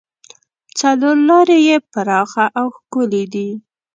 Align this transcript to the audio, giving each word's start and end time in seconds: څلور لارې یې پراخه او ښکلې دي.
څلور 0.79 1.15
لارې 1.29 1.57
یې 1.67 1.77
پراخه 1.91 2.45
او 2.59 2.65
ښکلې 2.77 3.23
دي. 3.33 3.49